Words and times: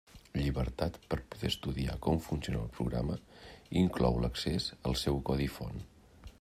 Llibertat 0.35 0.95
per 1.11 1.17
poder 1.33 1.51
estudiar 1.53 1.97
com 2.07 2.17
funciona 2.29 2.61
el 2.63 2.73
programa; 2.79 3.19
inclou 3.85 4.21
l'accés 4.25 4.71
al 4.91 5.01
seu 5.07 5.25
codi 5.29 5.51
font. 5.59 5.83